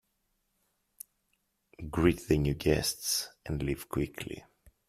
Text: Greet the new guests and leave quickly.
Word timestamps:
Greet 1.91 2.27
the 2.27 2.39
new 2.39 2.55
guests 2.55 3.29
and 3.45 3.61
leave 3.61 3.87
quickly. 3.87 4.43